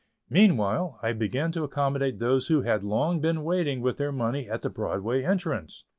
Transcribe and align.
Meanwhile, 0.31 0.97
I 1.03 1.13
began 1.13 1.51
to 1.51 1.63
accommodate 1.63 2.17
those 2.17 2.47
who 2.47 2.63
had 2.63 2.83
long 2.83 3.19
been 3.21 3.43
waiting 3.43 3.81
with 3.81 3.97
their 3.97 4.11
money 4.11 4.49
at 4.49 4.61
the 4.61 4.69
Broadway 4.71 5.23
entrance. 5.23 5.85